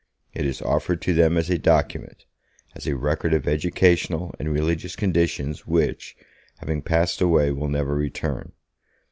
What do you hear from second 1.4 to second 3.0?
a document, as a